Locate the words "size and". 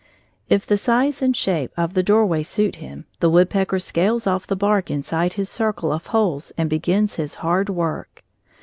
0.77-1.37